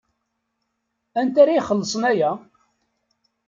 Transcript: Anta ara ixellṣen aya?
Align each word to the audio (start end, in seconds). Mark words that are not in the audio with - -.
Anta 1.19 1.39
ara 1.41 1.57
ixellṣen 1.59 2.03
aya? 2.11 2.31